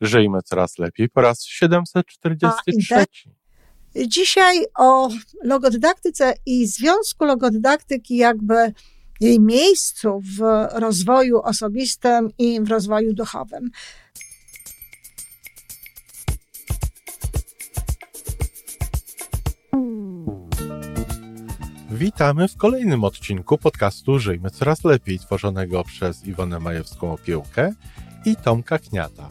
[0.00, 2.96] Żyjmy coraz lepiej po raz 743.
[4.06, 5.10] Dzisiaj o
[5.44, 8.72] logodydaktyce i związku logodydaktyki jakby
[9.20, 13.70] jej miejscu w rozwoju osobistym i w rozwoju duchowym.
[21.90, 27.72] Witamy w kolejnym odcinku podcastu Żyjmy Coraz Lepiej, tworzonego przez Iwonę Majewską Opiełkę
[28.24, 29.30] i Tomka Kniata.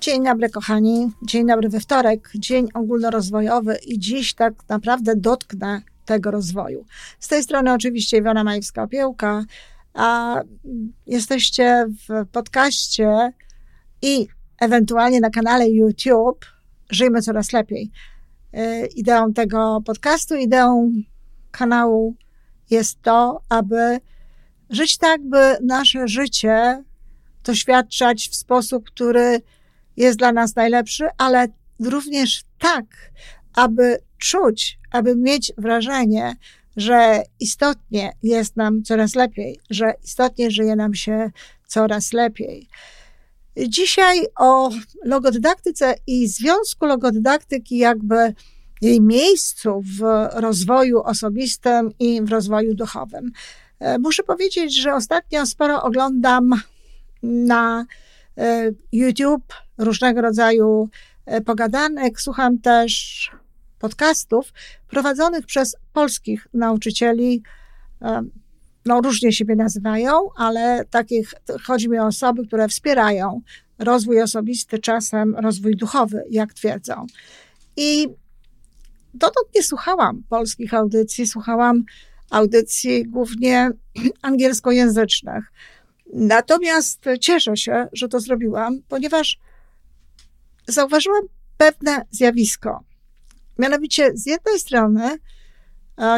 [0.00, 1.10] Dzień dobry, kochani.
[1.22, 6.84] Dzień dobry we wtorek, dzień ogólnorozwojowy i dziś tak naprawdę dotknę tego rozwoju.
[7.18, 9.44] Z tej strony oczywiście Iwona Majewska-Opiełka,
[9.94, 10.40] a
[11.06, 13.32] jesteście w podcaście
[14.02, 14.28] i
[14.60, 16.44] ewentualnie na kanale YouTube
[16.90, 17.90] Żyjmy Coraz Lepiej.
[18.54, 20.92] Y, ideą tego podcastu, ideą
[21.50, 22.14] kanału
[22.70, 23.98] jest to, aby
[24.70, 26.84] żyć tak, by nasze życie
[27.44, 29.42] doświadczać w sposób, który
[30.00, 31.48] jest dla nas najlepszy, ale
[31.80, 32.84] również tak,
[33.54, 36.36] aby czuć, aby mieć wrażenie,
[36.76, 41.30] że istotnie jest nam coraz lepiej, że istotnie żyje nam się
[41.66, 42.68] coraz lepiej.
[43.68, 44.70] Dzisiaj o
[45.04, 48.34] logodydaktyce i związku logodydaktyki, jakby
[48.80, 53.32] jej miejscu w rozwoju osobistym i w rozwoju duchowym.
[53.80, 56.50] E, muszę powiedzieć, że ostatnio sporo oglądam
[57.22, 57.86] na
[58.92, 60.88] YouTube różnego rodzaju
[61.26, 62.20] e, pogadanek.
[62.20, 63.30] Słucham też
[63.78, 64.52] podcastów
[64.88, 67.42] prowadzonych przez polskich nauczycieli.
[68.86, 71.34] No, różnie siebie nazywają, ale takich,
[71.66, 73.40] chodzi mi o osoby, które wspierają
[73.78, 77.06] rozwój osobisty, czasem rozwój duchowy, jak twierdzą.
[77.76, 78.08] I
[79.14, 81.84] dotąd nie słuchałam polskich audycji, słuchałam
[82.30, 83.70] audycji głównie
[84.22, 85.52] angielskojęzycznych.
[86.12, 89.38] Natomiast cieszę się, że to zrobiłam, ponieważ
[90.66, 91.22] zauważyłam
[91.56, 92.80] pewne zjawisko.
[93.58, 95.18] Mianowicie, z jednej strony,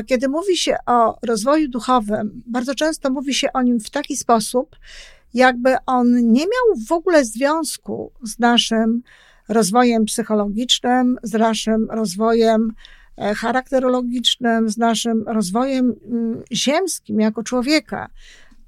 [0.06, 4.76] kiedy mówi się o rozwoju duchowym, bardzo często mówi się o nim w taki sposób,
[5.34, 9.02] jakby on nie miał w ogóle związku z naszym
[9.48, 12.72] rozwojem psychologicznym, z naszym rozwojem
[13.16, 18.08] e, charakterologicznym, z naszym rozwojem mm, ziemskim jako człowieka.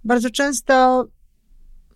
[0.04, 1.06] Bardzo często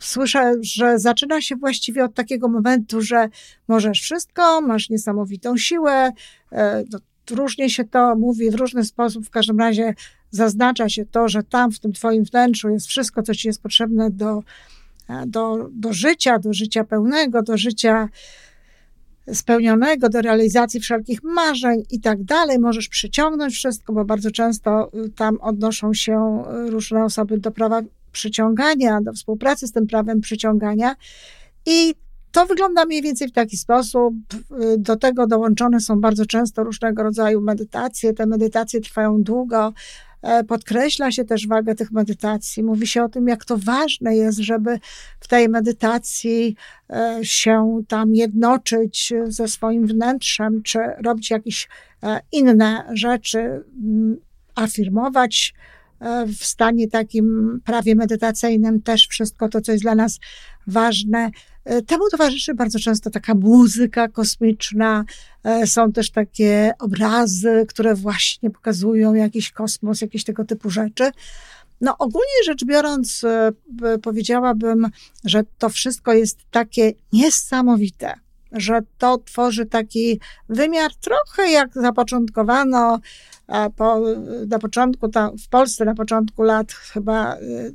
[0.01, 3.29] słyszę, że zaczyna się właściwie od takiego momentu, że
[3.69, 6.13] możesz wszystko, masz niesamowitą siłę.
[6.53, 6.85] E,
[7.31, 9.95] różnie się to mówi w różny sposób, w każdym razie
[10.31, 14.11] zaznacza się to, że tam w tym Twoim wnętrzu jest wszystko, co Ci jest potrzebne
[14.11, 14.43] do,
[15.09, 18.09] e, do, do życia, do życia pełnego, do życia
[19.35, 22.59] spełnionego, do realizacji wszelkich marzeń i tak dalej.
[22.59, 27.83] Możesz przyciągnąć wszystko, bo bardzo często y, tam odnoszą się y, różne osoby do prawa
[28.13, 30.97] przyciągania, do współpracy z tym prawem przyciągania.
[31.67, 31.95] I
[32.33, 34.15] to wygląda mniej więcej w taki sposób.
[34.79, 38.13] Do tego dołączone są bardzo często różnego rodzaju medytacje.
[38.13, 39.73] Te medytacje trwają długo.
[40.23, 42.63] E, podkreśla się też wagę tych medytacji.
[42.63, 44.79] Mówi się o tym, jak to ważne jest, żeby
[45.21, 46.57] w tej medytacji
[46.91, 51.69] e, się tam jednoczyć ze swoim wnętrzem, czy robić jakieś
[52.03, 53.65] e, inne rzeczy,
[54.55, 55.55] afirmować
[56.39, 60.19] w stanie takim prawie medytacyjnym też wszystko to, co jest dla nas
[60.67, 61.31] ważne.
[61.65, 65.05] E, temu towarzyszy bardzo często taka muzyka kosmiczna,
[65.45, 71.11] e, są też takie obrazy, które właśnie pokazują jakiś kosmos, jakieś tego typu rzeczy.
[71.81, 73.23] No, ogólnie rzecz biorąc,
[74.03, 74.87] powiedziałabym,
[75.25, 78.15] że to wszystko jest takie niesamowite,
[78.53, 82.99] że to tworzy taki wymiar trochę jak zapoczątkowano
[83.77, 84.01] po,
[84.49, 87.75] na początku, tam, w Polsce na początku lat chyba y,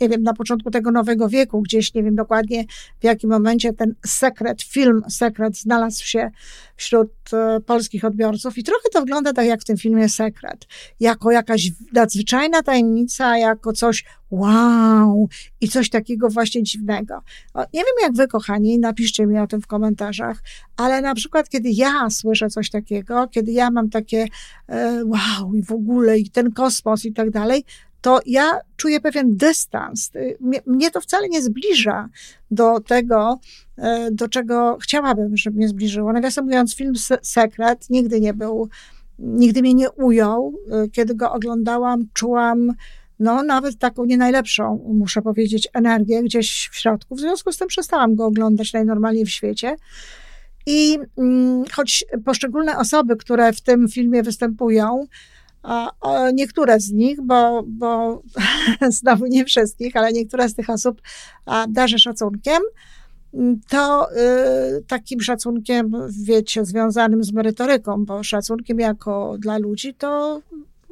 [0.00, 2.64] nie wiem, na początku tego nowego wieku, gdzieś nie wiem dokładnie
[3.00, 6.30] w jakim momencie ten sekret, film Sekret znalazł się
[6.76, 10.66] wśród e, polskich odbiorców i trochę to wygląda tak jak w tym filmie Sekret,
[11.00, 15.28] jako jakaś nadzwyczajna tajemnica, jako coś wow
[15.60, 17.22] i coś takiego właśnie dziwnego.
[17.54, 20.42] O, nie wiem jak wy, kochani, napiszcie mi o tym w komentarzach,
[20.76, 24.26] ale na przykład kiedy ja słyszę coś takiego, kiedy ja mam takie
[24.68, 27.64] e, wow i w ogóle i ten kosmos i tak dalej,
[28.00, 30.10] to ja czuję pewien dystans.
[30.66, 32.08] Mnie to wcale nie zbliża
[32.50, 33.38] do tego,
[33.76, 36.12] e, do czego chciałabym, żeby mnie zbliżyło.
[36.12, 36.92] Nawiasem mówiąc, film
[37.22, 38.68] Sekret nigdy nie był,
[39.18, 40.54] nigdy mnie nie ujął.
[40.70, 42.74] E, kiedy go oglądałam, czułam
[43.20, 47.16] no nawet taką nie najlepszą, muszę powiedzieć, energię gdzieś w środku.
[47.16, 49.76] W związku z tym przestałam go oglądać najnormalniej w świecie.
[50.66, 55.06] I mm, choć poszczególne osoby, które w tym filmie występują,
[55.62, 55.90] a,
[56.34, 58.22] niektóre z nich, bo, bo
[58.88, 61.02] znowu nie wszystkich, ale niektóre z tych osób
[61.46, 62.62] a, darzę szacunkiem,
[63.68, 65.92] to y, takim szacunkiem,
[66.24, 70.40] wiecie, związanym z merytoryką, bo szacunkiem jako dla ludzi to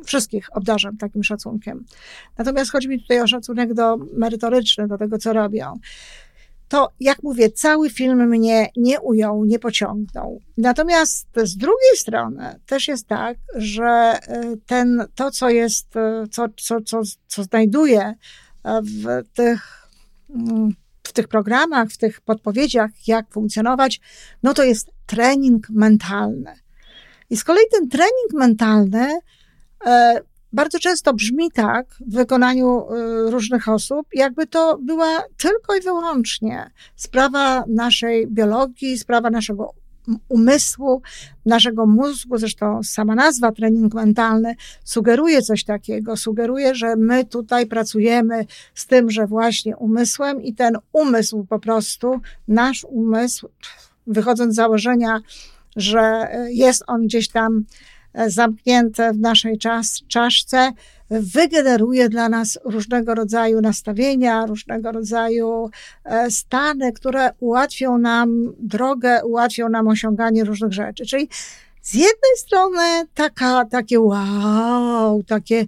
[0.04, 1.84] wszystkich obdarzam takim szacunkiem.
[2.38, 5.78] Natomiast chodzi mi tutaj o szacunek do merytoryczny, do tego, co robią.
[6.68, 10.40] To, jak mówię, cały film mnie nie ujął, nie pociągnął.
[10.56, 16.46] Natomiast z drugiej strony też jest tak, że y, ten, to, co jest, y, co,
[16.56, 18.14] co, co, co znajduję
[18.82, 19.88] w tych,
[20.30, 20.70] mm,
[21.02, 24.00] w tych programach, w tych podpowiedziach, jak funkcjonować,
[24.42, 26.54] no to jest trening mentalny.
[27.30, 29.18] I z kolei ten trening mentalny
[30.52, 36.70] bardzo często brzmi tak w wykonaniu e, różnych osób, jakby to była tylko i wyłącznie
[36.96, 39.74] sprawa naszej biologii, sprawa naszego
[40.28, 41.02] umysłu,
[41.46, 42.38] naszego mózgu.
[42.38, 44.54] Zresztą sama nazwa trening mentalny
[44.84, 50.78] sugeruje coś takiego, sugeruje, że my tutaj pracujemy z tym, że właśnie umysłem i ten
[50.92, 53.48] umysł po prostu, nasz umysł,
[54.06, 55.20] wychodząc z założenia,
[55.76, 57.64] że jest on gdzieś tam
[58.26, 60.72] zamknięte w naszej czas, czaszce,
[61.10, 65.70] wygeneruje dla nas różnego rodzaju nastawienia, różnego rodzaju
[66.04, 71.06] e, stany, które ułatwią nam drogę, ułatwią nam osiąganie różnych rzeczy.
[71.06, 71.28] Czyli
[71.82, 72.82] z jednej strony
[73.14, 75.66] taka, takie wow, takie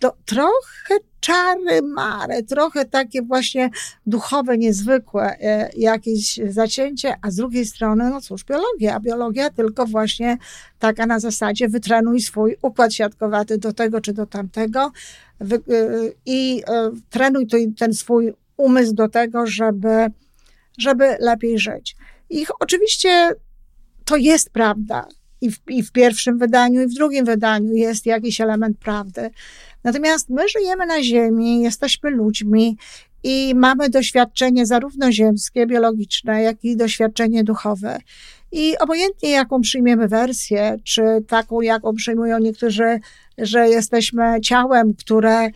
[0.00, 3.70] to trochę czary mare, trochę takie właśnie
[4.06, 9.86] duchowe, niezwykłe e, jakieś zacięcie, a z drugiej strony, no cóż, biologia, a biologia tylko
[9.86, 10.38] właśnie
[10.78, 14.92] taka na zasadzie wytrenuj swój układ siatkowaty do tego czy do tamtego
[15.40, 15.58] e,
[16.26, 17.46] i e, trenuj
[17.78, 20.06] ten swój umysł do tego, żeby,
[20.78, 21.96] żeby lepiej żyć.
[22.30, 23.30] I oczywiście
[24.04, 25.08] to jest prawda.
[25.46, 29.30] I w, I w pierwszym wydaniu, i w drugim wydaniu jest jakiś element prawdy.
[29.84, 32.76] Natomiast my żyjemy na Ziemi, jesteśmy ludźmi
[33.22, 37.98] i mamy doświadczenie zarówno ziemskie, biologiczne, jak i doświadczenie duchowe.
[38.52, 43.00] I obojętnie jaką przyjmiemy wersję, czy taką, jaką przyjmują niektórzy,
[43.38, 45.50] że jesteśmy ciałem, które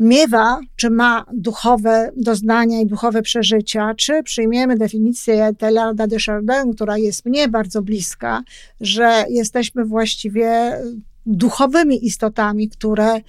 [0.00, 6.98] miewa, czy ma duchowe doznania i duchowe przeżycia, czy przyjmiemy definicję Teilharda de Chardin, która
[6.98, 8.42] jest mnie bardzo bliska,
[8.80, 10.78] że jesteśmy właściwie
[11.26, 13.20] duchowymi istotami, które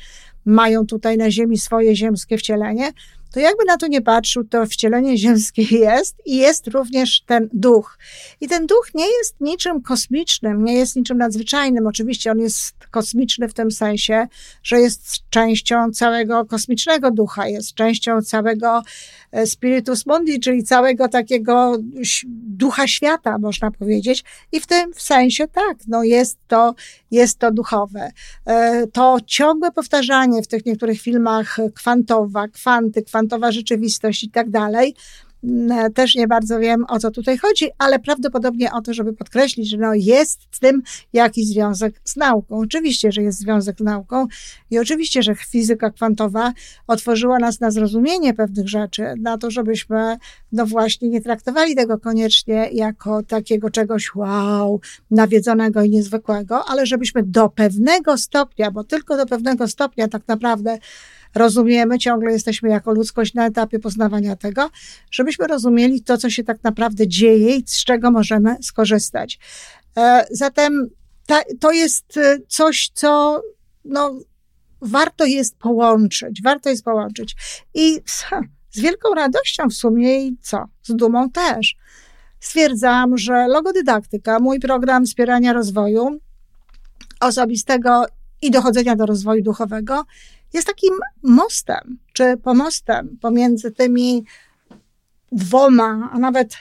[0.45, 2.91] mają tutaj na Ziemi swoje ziemskie wcielenie,
[3.35, 7.97] to jakby na to nie patrzył, to wcielenie ziemskie jest i jest również ten duch.
[8.41, 11.87] I ten duch nie jest niczym kosmicznym, nie jest niczym nadzwyczajnym.
[11.87, 14.27] Oczywiście on jest kosmiczny w tym sensie,
[14.63, 18.81] że jest częścią całego kosmicznego ducha, jest częścią całego
[19.45, 21.77] spiritus mundi, czyli całego takiego
[22.33, 24.23] ducha świata, można powiedzieć.
[24.51, 26.75] I w tym sensie tak, no jest to,
[27.11, 28.11] jest to duchowe.
[28.45, 34.95] E, to ciągłe powtarzanie w tych niektórych filmach kwantowa, kwanty, kwantowa rzeczywistość i tak dalej,
[35.95, 39.77] też nie bardzo wiem, o co tutaj chodzi, ale prawdopodobnie o to, żeby podkreślić, że
[39.77, 40.81] no jest z tym
[41.13, 42.57] jakiś związek z nauką.
[42.57, 44.27] Oczywiście, że jest związek z nauką
[44.71, 46.53] i oczywiście, że fizyka kwantowa
[46.87, 50.17] otworzyła nas na zrozumienie pewnych rzeczy, na to, żebyśmy
[50.51, 57.23] no właśnie nie traktowali tego koniecznie jako takiego czegoś wow, nawiedzonego i niezwykłego, ale żebyśmy
[57.23, 60.77] do pewnego stopnia, bo tylko do pewnego stopnia tak naprawdę
[61.35, 64.69] rozumiemy, ciągle jesteśmy jako ludzkość na etapie poznawania tego,
[65.11, 69.39] żebyśmy rozumieli to, co się tak naprawdę dzieje i z czego możemy skorzystać.
[69.97, 70.89] E, zatem
[71.25, 73.41] ta, to jest e, coś, co
[73.85, 74.19] no,
[74.81, 77.35] warto jest połączyć, warto jest połączyć.
[77.73, 78.01] I
[78.71, 80.65] z wielką radością w sumie i co?
[80.83, 81.75] Z dumą też.
[82.39, 86.19] Stwierdzam, że logodydaktyka, mój program wspierania rozwoju
[87.19, 88.05] osobistego
[88.41, 90.03] i dochodzenia do rozwoju duchowego
[90.55, 90.93] jest takim
[91.23, 94.25] mostem, czy pomostem pomiędzy tymi
[95.31, 96.53] dwoma, a nawet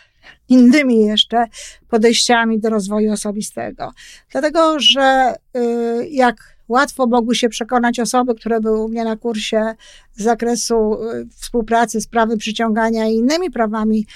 [0.49, 1.45] innymi jeszcze
[1.89, 3.93] podejściami do rozwoju osobistego.
[4.31, 6.37] Dlatego, że y, jak
[6.69, 9.75] łatwo mogły się przekonać osoby, które były u mnie na kursie
[10.13, 14.07] z zakresu y, współpracy z prawem przyciągania i innymi prawami,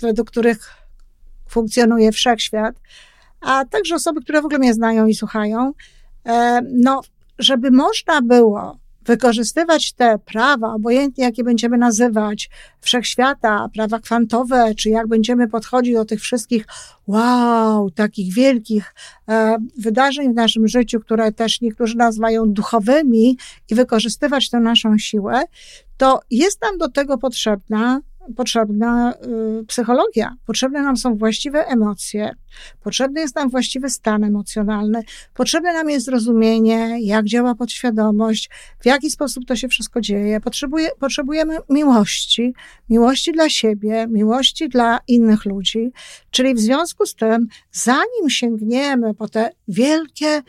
[0.00, 0.70] według których
[1.48, 2.76] funkcjonuje wszechświat,
[3.40, 5.72] a także osoby, które w ogóle mnie znają i słuchają,
[6.26, 7.02] e, no
[7.38, 8.78] żeby można było
[9.08, 16.04] wykorzystywać te prawa, obojętnie jakie będziemy nazywać, wszechświata, prawa kwantowe, czy jak będziemy podchodzić do
[16.04, 16.66] tych wszystkich,
[17.06, 18.94] wow, takich wielkich
[19.28, 23.38] e, wydarzeń w naszym życiu, które też niektórzy nazywają duchowymi
[23.70, 25.42] i wykorzystywać tę naszą siłę,
[25.96, 28.00] to jest nam do tego potrzebna
[28.36, 29.14] potrzebna
[29.60, 32.34] y, psychologia, potrzebne nam są właściwe emocje,
[32.82, 35.02] potrzebny jest nam właściwy stan emocjonalny,
[35.34, 40.40] potrzebne nam jest zrozumienie, jak działa podświadomość, w jaki sposób to się wszystko dzieje.
[40.40, 42.54] Potrzebuje, potrzebujemy miłości,
[42.90, 45.92] miłości dla siebie, miłości dla innych ludzi,
[46.30, 50.42] czyli w związku z tym, zanim sięgniemy po te wielkie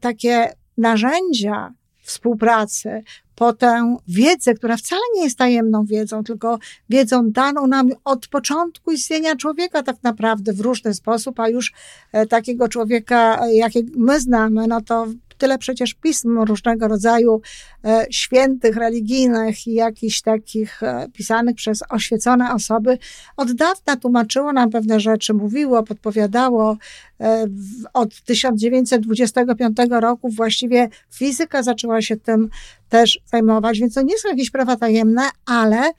[0.00, 3.02] takie narzędzia, współpracy,
[3.34, 8.92] po tę wiedzę, która wcale nie jest tajemną wiedzą, tylko wiedzą daną nam od początku
[8.92, 11.72] istnienia człowieka tak naprawdę w różny sposób, a już
[12.12, 15.06] e, takiego człowieka, e, jakiego my znamy, no to
[15.38, 17.40] tyle przecież pism różnego rodzaju
[17.84, 22.98] e, świętych, religijnych i jakichś takich e, pisanych przez oświecone osoby
[23.36, 26.76] od dawna tłumaczyło nam pewne rzeczy, mówiło, podpowiadało.
[27.20, 27.46] E,
[27.92, 32.48] od 1925 roku właściwie fizyka zaczęła się tym
[32.88, 35.90] też zajmować, więc to nie są jakieś prawa tajemne, ale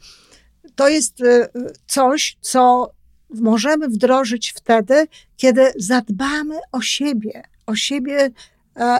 [0.75, 1.18] to jest
[1.88, 2.92] coś, co
[3.30, 8.32] możemy wdrożyć wtedy, kiedy zadbamy o siebie, o siebie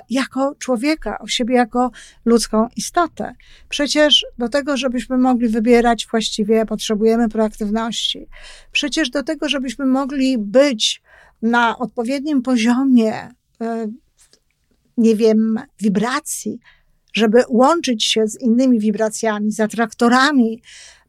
[0.10, 1.92] jako człowieka, o siebie jako
[2.26, 3.36] ludzką istotę.
[3.70, 8.28] Przecież do tego, żebyśmy mogli wybierać właściwie, potrzebujemy proaktywności.
[8.72, 11.02] Przecież do tego, żebyśmy mogli być
[11.42, 13.14] na odpowiednim poziomie,
[13.62, 13.88] e,
[14.98, 16.60] nie wiem, wibracji,
[17.14, 20.62] żeby łączyć się z innymi wibracjami, z atraktorami,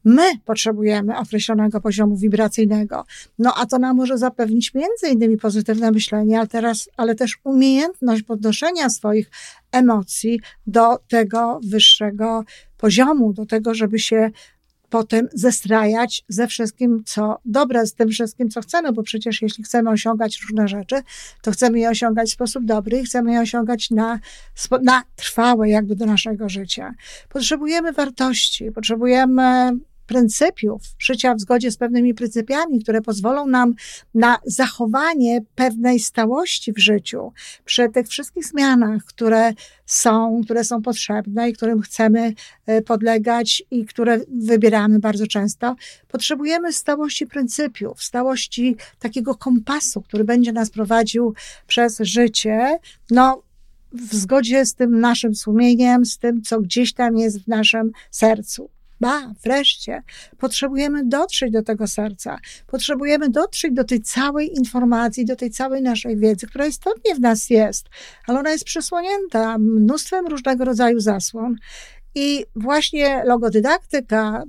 [0.07, 3.05] My potrzebujemy określonego poziomu wibracyjnego.
[3.39, 8.23] No a to nam może zapewnić między innymi pozytywne myślenie, ale, teraz, ale też umiejętność
[8.23, 9.31] podnoszenia swoich
[9.71, 12.43] emocji do tego wyższego
[12.77, 14.31] poziomu, do tego, żeby się
[14.89, 19.89] potem zestrajać ze wszystkim, co dobre, z tym wszystkim, co chcemy, bo przecież jeśli chcemy
[19.89, 20.95] osiągać różne rzeczy,
[21.41, 24.19] to chcemy je osiągać w sposób dobry i chcemy je osiągać na,
[24.81, 26.93] na trwałe jakby do naszego życia.
[27.29, 29.71] Potrzebujemy wartości, potrzebujemy
[30.07, 33.73] pryncypiów, życia w zgodzie z pewnymi pryncypiami, które pozwolą nam
[34.15, 37.33] na zachowanie pewnej stałości w życiu
[37.65, 39.53] przy tych wszystkich zmianach, które
[39.85, 42.33] są, które są potrzebne i którym chcemy
[42.65, 45.75] e, podlegać i które wybieramy bardzo często.
[46.07, 51.33] Potrzebujemy stałości pryncypiów, stałości takiego kompasu, który będzie nas prowadził
[51.67, 52.79] przez życie.
[53.11, 53.41] No,
[53.91, 58.69] w zgodzie z tym naszym sumieniem, z tym, co gdzieś tam jest w naszym sercu.
[58.99, 60.03] Ba, wreszcie,
[60.37, 62.37] potrzebujemy dotrzeć do tego serca,
[62.67, 67.49] potrzebujemy dotrzeć do tej całej informacji, do tej całej naszej wiedzy, która istotnie w nas
[67.49, 67.85] jest,
[68.27, 71.55] ale ona jest przesłonięta mnóstwem różnego rodzaju zasłon.
[72.15, 74.43] I właśnie logodydaktyka,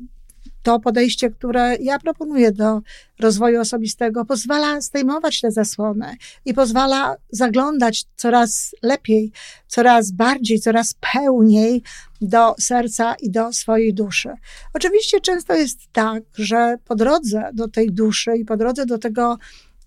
[0.68, 2.80] to podejście, które ja proponuję do
[3.20, 9.32] rozwoju osobistego, pozwala zdejmować te zasłony i pozwala zaglądać coraz lepiej,
[9.66, 11.82] coraz bardziej, coraz pełniej
[12.20, 14.30] do serca i do swojej duszy.
[14.74, 19.38] Oczywiście często jest tak, że po drodze do tej duszy i po drodze do tego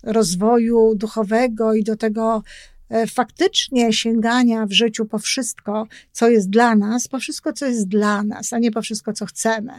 [0.02, 2.42] rozwoju duchowego i do tego
[3.06, 8.22] faktycznie sięgania w życiu po wszystko, co jest dla nas, po wszystko, co jest dla
[8.22, 9.72] nas, a nie po wszystko, co chcemy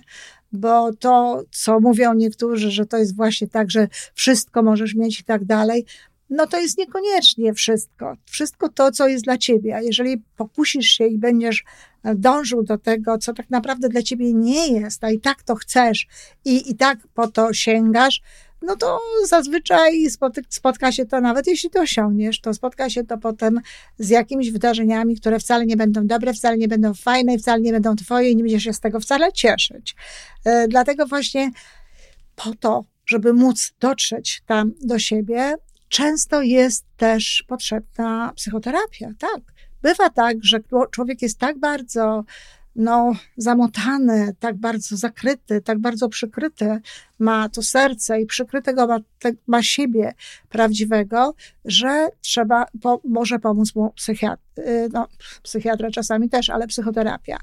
[0.53, 5.23] bo to, co mówią niektórzy, że to jest właśnie tak, że wszystko możesz mieć i
[5.23, 5.85] tak dalej,
[6.29, 8.17] no to jest niekoniecznie wszystko.
[8.25, 9.75] Wszystko to, co jest dla ciebie.
[9.75, 11.63] A jeżeli pokusisz się i będziesz
[12.15, 16.07] dążył do tego, co tak naprawdę dla ciebie nie jest, a i tak to chcesz
[16.45, 18.21] i, i tak po to sięgasz,
[18.63, 20.07] no to zazwyczaj
[20.49, 23.59] spotka się to, nawet jeśli to osiągniesz, to spotka się to potem
[23.99, 27.95] z jakimiś wydarzeniami, które wcale nie będą dobre, wcale nie będą fajne, wcale nie będą
[27.95, 29.95] twoje i nie będziesz się z tego wcale cieszyć.
[30.45, 31.51] E, dlatego właśnie
[32.35, 35.55] po to, żeby móc dotrzeć tam do siebie,
[35.89, 39.41] często jest też potrzebna psychoterapia, tak.
[39.81, 40.59] Bywa tak, że
[40.91, 42.23] człowiek jest tak bardzo
[42.75, 46.81] no, zamotany, tak bardzo zakryty, tak bardzo przykryty
[47.23, 48.99] ma to serce i przykrytego ma,
[49.47, 50.13] ma siebie
[50.49, 51.33] prawdziwego,
[51.65, 55.07] że trzeba, po, może pomóc mu psychiatra, y, no,
[55.43, 57.37] psychiatra czasami też, ale psychoterapia.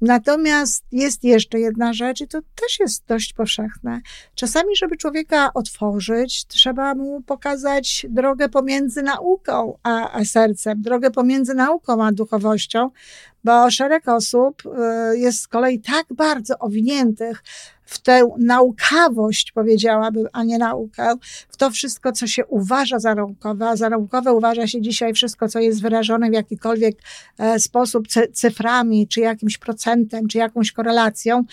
[0.00, 4.00] Natomiast jest jeszcze jedna rzecz i to też jest dość powszechne.
[4.34, 11.54] Czasami, żeby człowieka otworzyć, trzeba mu pokazać drogę pomiędzy nauką a, a sercem, drogę pomiędzy
[11.54, 12.90] nauką a duchowością,
[13.44, 17.42] bo szereg osób y, jest z kolei tak bardzo owiniętych
[17.88, 21.14] w tę naukawość, powiedziałabym, a nie naukę,
[21.48, 25.48] w to wszystko, co się uważa za naukowe, a za naukowe uważa się dzisiaj wszystko,
[25.48, 26.96] co jest wyrażone w jakikolwiek
[27.38, 31.44] e, sposób cyframi, czy jakimś procentem, czy jakąś korelacją,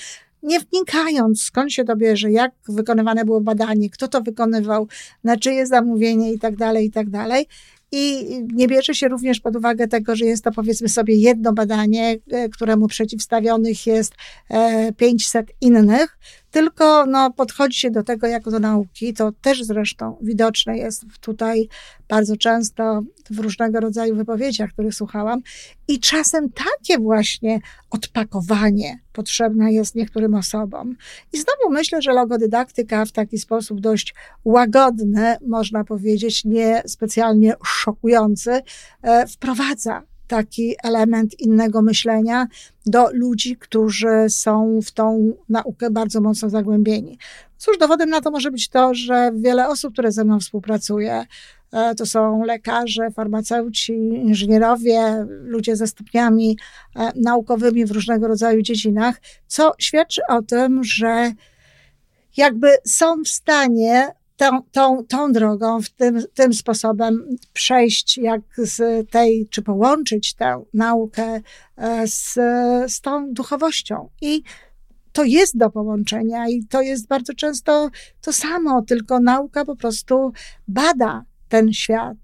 [0.44, 4.88] nie wnikając skąd się to bierze, jak wykonywane było badanie, kto to wykonywał,
[5.24, 7.48] na czyje zamówienie i tak dalej, i tak dalej.
[7.98, 12.18] I nie bierze się również pod uwagę tego, że jest to powiedzmy sobie jedno badanie,
[12.32, 14.14] e, któremu przeciwstawionych jest
[14.98, 16.18] 500 e, innych,
[16.56, 19.14] tylko no, podchodzi się do tego jako do nauki.
[19.14, 21.70] To też zresztą widoczne jest tutaj
[22.08, 25.42] bardzo często w różnego rodzaju wypowiedziach, których słuchałam.
[25.88, 27.60] I czasem takie właśnie
[27.90, 30.96] odpakowanie potrzebne jest niektórym osobom.
[31.34, 38.62] I znowu myślę, że logodydaktyka w taki sposób dość łagodny, można powiedzieć, nie specjalnie szokujący,
[39.02, 42.48] e, wprowadza taki element innego myślenia
[42.86, 47.18] do ludzi, którzy są w tą naukę bardzo mocno zagłębieni.
[47.58, 51.26] Cóż, dowodem na to może być to, że wiele osób, które ze mną współpracuje,
[51.74, 56.58] e, to są lekarze, farmaceuci, inżynierowie, ludzie ze stopniami
[56.96, 61.32] e, naukowymi w różnego rodzaju dziedzinach, co świadczy o tym, że
[62.38, 69.10] jakby są w stanie tą, tą, tą drogą, w tym, tym sposobem przejść, jak z
[69.10, 71.42] tej, czy połączyć tę naukę
[71.78, 72.34] e, z,
[72.94, 74.10] z tą duchowością.
[74.22, 74.44] I
[75.12, 77.90] to jest do połączenia i to jest bardzo często
[78.22, 80.34] to samo, tylko nauka po prostu
[80.68, 82.18] bada ten świat.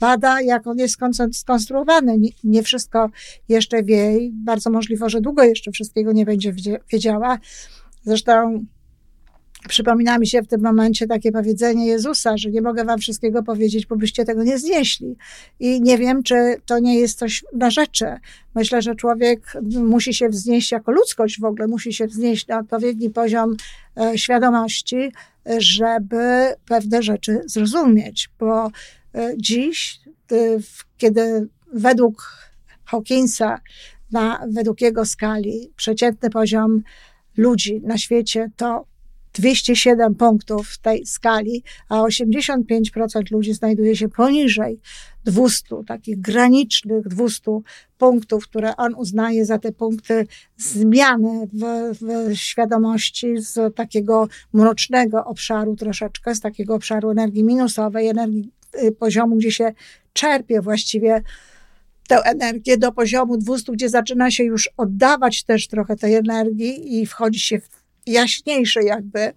[0.00, 0.96] Bada, jak on jest
[1.32, 2.18] skonstruowany.
[2.18, 3.10] Nie, nie wszystko
[3.48, 6.54] jeszcze wie i bardzo możliwe, że długo jeszcze wszystkiego nie będzie
[6.92, 7.38] wiedziała.
[8.02, 8.64] Zresztą
[9.68, 13.86] Przypomina mi się w tym momencie takie powiedzenie Jezusa, że nie mogę wam wszystkiego powiedzieć,
[13.86, 15.16] bo byście tego nie znieśli.
[15.60, 16.34] I nie wiem, czy
[16.66, 18.06] to nie jest coś na rzeczy.
[18.54, 23.10] Myślę, że człowiek musi się wznieść jako ludzkość w ogóle, musi się wznieść na odpowiedni
[23.10, 23.56] poziom
[23.96, 25.12] e, świadomości,
[25.58, 28.70] żeby pewne rzeczy zrozumieć, bo
[29.14, 30.00] e, dziś,
[30.32, 30.36] e,
[30.96, 32.46] kiedy według
[32.84, 33.60] Hawkinsa,
[34.12, 36.82] na, według jego skali, przeciętny poziom
[37.36, 38.86] ludzi na świecie to
[39.40, 44.80] 207 punktów w tej skali, a 85% ludzi znajduje się poniżej
[45.24, 47.60] 200, takich granicznych 200
[47.98, 55.76] punktów, które on uznaje za te punkty zmiany w, w świadomości z takiego mrocznego obszaru
[55.76, 59.72] troszeczkę, z takiego obszaru energii minusowej, energii y, poziomu, gdzie się
[60.12, 61.22] czerpie właściwie
[62.08, 67.06] tę energię do poziomu 200, gdzie zaczyna się już oddawać też trochę tej energii i
[67.06, 67.75] wchodzi się w
[68.06, 69.32] jaśniejsze jakby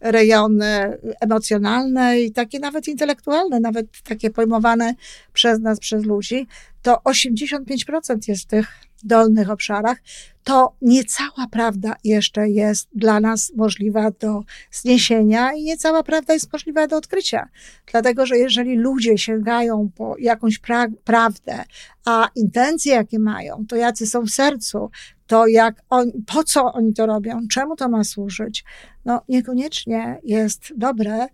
[0.00, 4.94] rejony emocjonalne i takie nawet intelektualne, nawet takie pojmowane
[5.32, 6.46] przez nas, przez ludzi,
[6.82, 8.68] to 85% jest w tych
[9.04, 9.98] dolnych obszarach,
[10.44, 16.86] to niecała prawda jeszcze jest dla nas możliwa do zniesienia i niecała prawda jest możliwa
[16.86, 17.48] do odkrycia.
[17.92, 21.64] Dlatego, że jeżeli ludzie sięgają po jakąś pra prawdę,
[22.04, 24.90] a intencje, jakie mają, to jacy są w sercu,
[25.26, 28.64] to jak on, po co oni to robią, czemu to ma służyć,
[29.04, 31.26] no niekoniecznie jest dobre,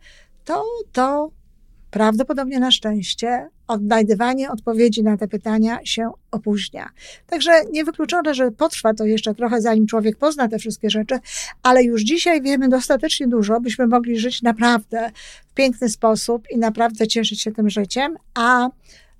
[0.44, 1.30] to to
[1.90, 6.88] prawdopodobnie na szczęście odnajdywanie odpowiedzi na te pytania się opóźnia.
[7.26, 11.18] Także niewykluczone, że potrwa to jeszcze trochę, zanim człowiek pozna te wszystkie rzeczy,
[11.62, 15.10] ale już dzisiaj wiemy dostatecznie dużo, byśmy mogli żyć naprawdę
[15.50, 18.68] w piękny sposób i naprawdę cieszyć się tym życiem, a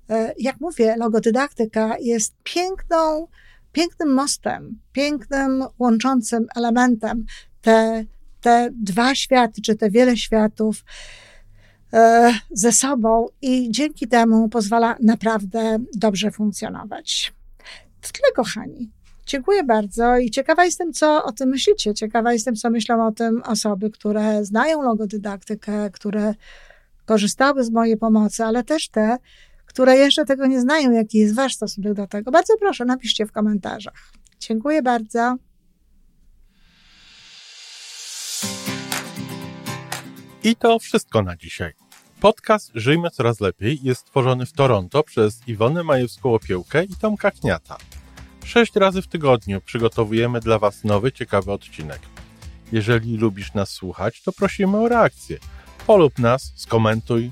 [0.09, 3.27] e, jak mówię, logodydaktyka jest piękną,
[3.71, 7.25] pięknym mostem, pięknym łączącym elementem
[7.61, 8.05] te,
[8.41, 10.83] te dwa światy, czy te wiele światów
[11.93, 17.33] e, ze sobą i dzięki temu pozwala naprawdę dobrze funkcjonować.
[18.01, 18.91] To tyle, kochani.
[19.25, 21.93] Dziękuję bardzo i ciekawa jestem, co o tym myślicie.
[21.93, 26.33] Ciekawa jestem, co myślą o tym osoby, które znają logodydaktykę, które
[27.05, 29.17] korzystały z mojej pomocy, ale też te,
[29.71, 33.31] które jeszcze tego nie znają, jaki jest Wasz stosunek do tego, bardzo proszę, napiszcie w
[33.31, 34.11] komentarzach.
[34.39, 35.35] Dziękuję bardzo.
[40.43, 41.73] I to wszystko na dzisiaj.
[42.19, 47.77] Podcast Żyjmy Coraz Lepiej jest stworzony w Toronto przez Iwonę Majewską-Opiełkę i Tomka Kniata.
[48.45, 51.99] Sześć razy w tygodniu przygotowujemy dla Was nowy, ciekawy odcinek.
[52.71, 55.37] Jeżeli lubisz nas słuchać, to prosimy o reakcję.
[55.87, 57.31] Polub nas, skomentuj,